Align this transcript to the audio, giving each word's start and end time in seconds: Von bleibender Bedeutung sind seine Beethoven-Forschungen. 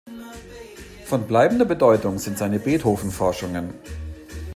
Von 1.05 1.27
bleibender 1.27 1.65
Bedeutung 1.65 2.17
sind 2.17 2.35
seine 2.39 2.57
Beethoven-Forschungen. 2.57 3.75